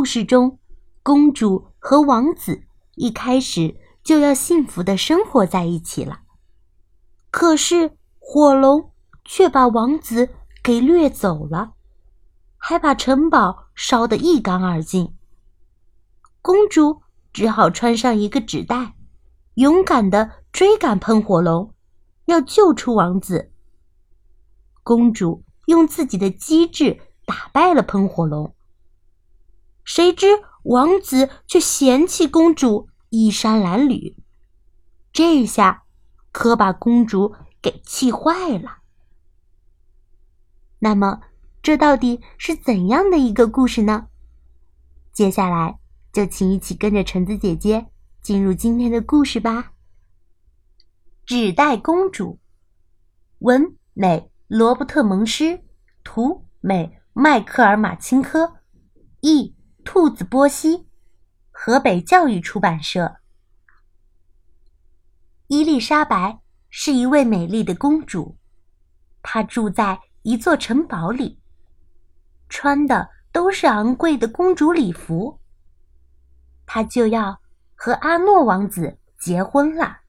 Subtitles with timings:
[0.00, 0.58] 故事中，
[1.02, 2.62] 公主和王子
[2.94, 6.20] 一开始就要幸福的生活在一起了。
[7.30, 8.92] 可是火龙
[9.26, 10.30] 却把王子
[10.62, 11.74] 给掠走了，
[12.56, 15.14] 还把城堡烧得一干二净。
[16.40, 18.94] 公主只好穿上一个纸袋，
[19.56, 21.74] 勇敢的追赶喷火龙，
[22.24, 23.52] 要救出王子。
[24.82, 28.54] 公主用自己的机智打败了喷火龙。
[29.84, 30.26] 谁知
[30.64, 34.16] 王子却嫌弃公主衣衫褴褛，
[35.12, 35.84] 这下
[36.32, 38.78] 可把公主给气坏了。
[40.78, 41.20] 那么，
[41.62, 44.08] 这到底是怎样的一个故事呢？
[45.12, 45.78] 接下来
[46.12, 47.86] 就请一起跟着橙子姐姐
[48.22, 49.72] 进入今天的故事吧。
[51.26, 52.38] 纸袋公主，
[53.40, 55.62] 文美罗伯特蒙施，
[56.02, 58.56] 图美迈克尔马钦科，
[59.20, 59.54] 译。
[59.92, 60.86] 兔子波西，
[61.50, 63.16] 河北教育出版社。
[65.48, 68.36] 伊丽莎白是一位美丽的公主，
[69.20, 71.40] 她住在一座城堡里，
[72.48, 75.40] 穿的都是昂贵的公主礼服。
[76.66, 77.40] 她就要
[77.74, 80.02] 和阿诺王子结婚了。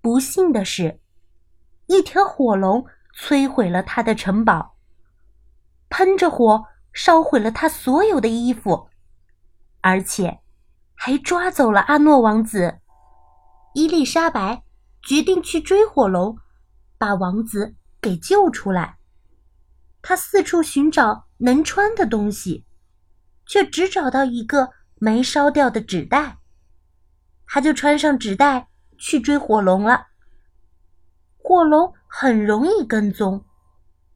[0.00, 0.98] 不幸的是，
[1.86, 2.84] 一条火龙
[3.16, 4.74] 摧毁了她的城堡，
[5.88, 6.66] 喷着火。
[6.96, 8.88] 烧毁了他所有的衣服，
[9.82, 10.40] 而且
[10.94, 12.78] 还抓走了阿诺王子。
[13.74, 14.64] 伊丽莎白
[15.02, 16.38] 决定去追火龙，
[16.96, 18.96] 把王子给救出来。
[20.00, 22.64] 她四处寻找能穿的东西，
[23.44, 26.38] 却只找到一个没烧掉的纸袋。
[27.46, 30.06] 她就穿上纸袋去追火龙了。
[31.36, 33.44] 火龙很容易跟踪，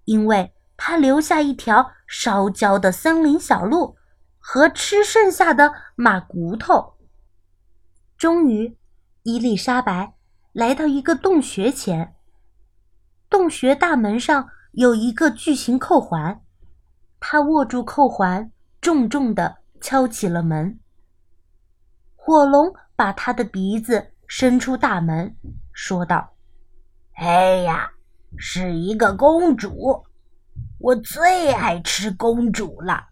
[0.07, 0.55] 因为。
[0.83, 3.97] 他留下一条烧焦的森林小路
[4.41, 6.95] 和吃剩下的马骨头。
[8.19, 8.77] 终于，
[9.23, 10.15] 伊丽莎白
[10.53, 12.17] 来到一个洞穴前。
[13.29, 16.43] 洞穴大门上有一个巨型扣环，
[17.21, 20.81] 她握住扣环，重重地敲起了门。
[22.17, 25.37] 火龙把他的鼻子伸出大门，
[25.73, 26.35] 说道
[27.15, 27.93] ：“哎呀，
[28.37, 30.05] 是一个公主。”
[30.81, 33.09] 我最爱吃公主了，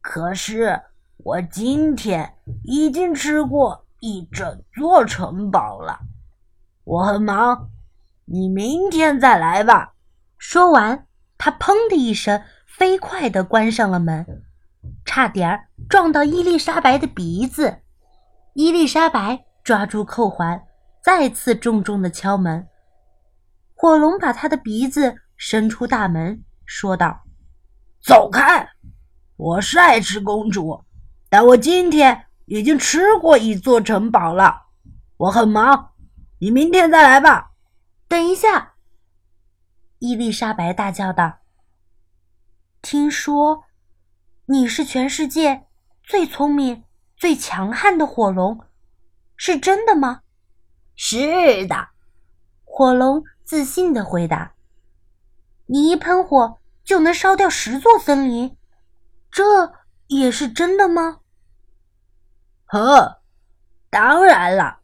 [0.00, 0.82] 可是
[1.18, 2.34] 我今天
[2.64, 6.00] 已经吃过一整座城堡了。
[6.82, 7.68] 我很忙，
[8.24, 9.94] 你明天再来吧。
[10.36, 11.06] 说完，
[11.38, 14.42] 他砰的一声，飞快地关上了门，
[15.04, 17.82] 差点撞到伊丽莎白的鼻子。
[18.54, 20.60] 伊丽莎白抓住扣环，
[21.00, 22.66] 再次重重地敲门。
[23.76, 26.42] 火龙把他的鼻子伸出大门。
[26.66, 27.22] 说道
[28.02, 28.68] ：“走开！
[29.36, 30.84] 我是爱吃公主，
[31.30, 34.64] 但我今天已经吃过一座城堡了。
[35.16, 35.92] 我很忙，
[36.40, 37.52] 你明天再来吧。”
[38.08, 38.74] 等一下，
[40.00, 41.38] 伊丽莎白大叫道
[42.82, 43.64] ：“听说
[44.46, 45.66] 你是全世界
[46.02, 46.84] 最聪明、
[47.16, 48.60] 最强悍的火龙，
[49.36, 50.22] 是真的吗
[50.96, 51.90] ？”“是的。”
[52.64, 54.55] 火龙自信的回答。
[55.66, 58.56] 你一喷火就能烧掉十座森林，
[59.30, 59.72] 这
[60.06, 61.20] 也是真的吗？
[62.66, 63.20] 呵，
[63.90, 64.78] 当然了。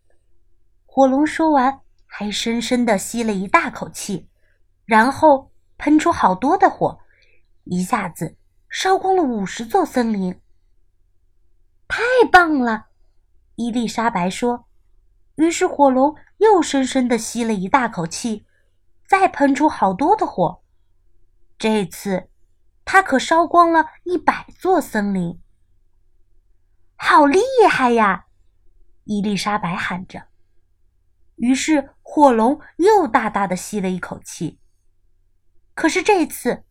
[0.87, 4.29] 火龙说完，还深深的吸了一大口气，
[4.85, 6.99] 然后喷出好多的火，
[7.65, 8.37] 一下子
[8.69, 10.41] 烧光了五十座森林。
[11.87, 12.87] 太棒了！
[13.55, 14.67] 伊丽莎白说。
[15.37, 18.47] 于是火龙又深深的吸了一大口气，
[19.07, 20.62] 再喷出好多的火。
[21.63, 22.29] 这次，
[22.85, 25.41] 他可烧光了一百座森林，
[26.97, 27.39] 好厉
[27.71, 28.27] 害呀！
[29.05, 30.27] 伊丽莎白喊着。
[31.37, 34.59] 于是火龙又大大的吸了一口气，
[35.75, 36.65] 可是这次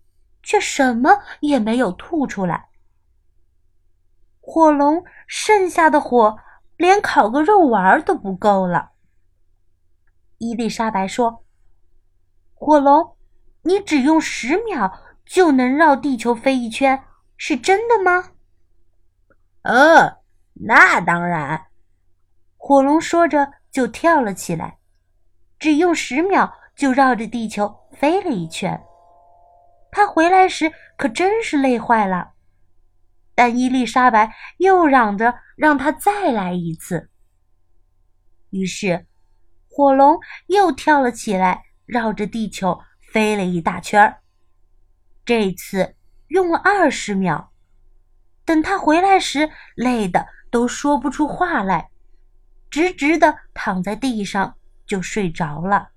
[0.44, 2.68] 却什么也没有吐出来。
[4.42, 6.38] 火龙剩下的火
[6.76, 8.92] 连烤个肉丸都不够了。
[10.38, 11.46] 伊丽莎白说
[12.54, 13.16] ：“火龙。”
[13.64, 17.04] 你只用十秒就能绕地球飞一圈，
[17.38, 18.32] 是真的吗？
[19.62, 20.22] 呃，
[20.54, 21.68] 那当然。
[22.58, 24.80] 火龙说着就跳了起来，
[25.60, 28.82] 只用十秒就绕着地球飞了一圈。
[29.92, 32.34] 他回来时可真是累坏了，
[33.36, 37.10] 但伊丽莎白又嚷着让他再来一次。
[38.50, 39.06] 于是，
[39.70, 42.80] 火龙又跳了起来，绕着地球。
[43.12, 44.22] 飞了一大圈儿，
[45.26, 45.96] 这次
[46.30, 47.52] 用了二十秒。
[48.46, 51.92] 等他回来时，累得都说不出话来，
[52.70, 54.56] 直直的躺在地上
[54.86, 55.90] 就睡着了。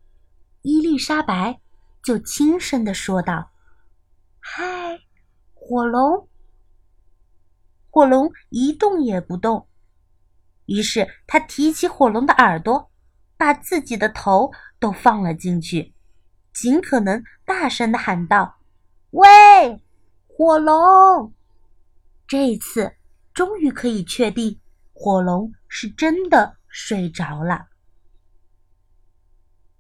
[0.62, 1.60] 伊丽莎白
[2.02, 3.52] 就轻声的说道
[4.40, 4.98] ：“嗨，
[5.54, 6.28] 火龙。”
[7.90, 9.68] 火龙一动也不动。
[10.66, 12.90] 于是他提起火龙的耳朵，
[13.36, 14.50] 把自己的头
[14.80, 15.93] 都放了进去，
[16.54, 18.56] 尽可能大声的喊道
[19.10, 19.82] ：“喂，
[20.26, 21.34] 火龙！”
[22.26, 22.94] 这次
[23.34, 24.60] 终于可以确定，
[24.92, 27.66] 火龙是真的睡着了。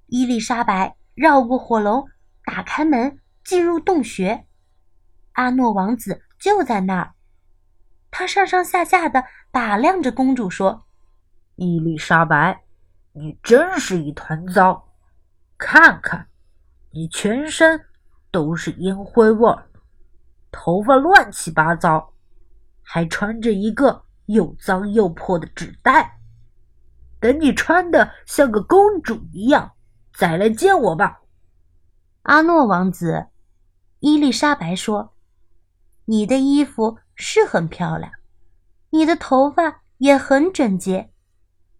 [0.06, 2.06] 伊丽莎白绕过火龙，
[2.44, 4.46] 打开门，进入洞穴。
[5.32, 7.14] 阿诺王子就在那儿。
[8.10, 10.86] 他上上下下的打量着公主，说
[11.56, 12.62] ：“伊丽莎白，
[13.12, 14.92] 你真是一团糟！
[15.58, 16.28] 看看，
[16.94, 17.84] 你全身
[18.30, 19.66] 都是烟灰味儿，
[20.50, 22.12] 头发乱七八糟，
[22.82, 26.18] 还穿着一个又脏又破的纸袋。
[27.18, 29.72] 等你穿的像个公主一样，
[30.14, 31.20] 再来见我吧。”
[32.22, 33.26] 阿诺王子，
[34.00, 35.14] 伊丽莎白说
[36.06, 38.10] ：“你的衣服。”是很漂亮，
[38.90, 41.12] 你的头发也很整洁，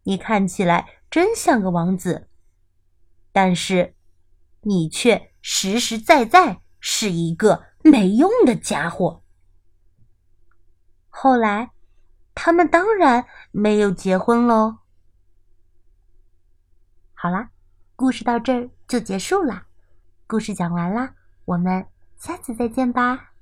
[0.04, 2.28] 你看起来真像个王子。
[3.32, 3.96] 但是，
[4.64, 9.22] 你却实实在在是一个没用的家伙。
[11.08, 11.70] 后来，
[12.34, 14.78] 他们当然没有结婚喽。
[17.12, 17.50] 好啦，
[17.96, 19.66] 故事到这儿就结束啦。
[20.26, 21.14] 故事讲完啦，
[21.44, 21.86] 我们
[22.18, 23.33] 下次再见吧。